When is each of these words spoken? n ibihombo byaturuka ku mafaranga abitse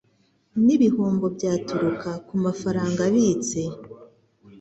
n 0.65 0.67
ibihombo 0.75 1.25
byaturuka 1.35 2.09
ku 2.27 2.33
mafaranga 2.45 2.99
abitse 3.09 3.61